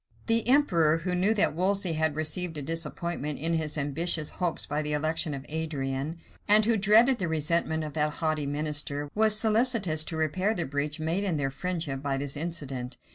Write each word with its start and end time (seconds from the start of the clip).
{1522.} 0.23 0.33
The 0.33 0.55
emperor, 0.55 0.97
who 1.03 1.13
knew 1.13 1.35
that 1.35 1.53
Wolsey 1.55 1.93
had 1.93 2.15
received 2.15 2.57
a 2.57 2.63
disappointment 2.63 3.37
in 3.37 3.53
his 3.53 3.77
ambitious 3.77 4.29
hopes 4.29 4.65
by 4.65 4.81
the 4.81 4.93
election 4.93 5.35
of 5.35 5.45
Adrian, 5.47 6.17
and 6.47 6.65
who 6.65 6.75
dreaded 6.75 7.19
the 7.19 7.27
resentment 7.27 7.83
of 7.83 7.93
that 7.93 8.13
haughty 8.15 8.47
minister, 8.47 9.11
was 9.13 9.37
solicitous 9.39 10.03
to 10.05 10.17
repair 10.17 10.55
the 10.55 10.65
breach 10.65 10.99
made 10.99 11.23
in 11.23 11.37
their 11.37 11.51
friendship 11.51 12.01
by 12.01 12.17
this 12.17 12.35
incident. 12.35 12.97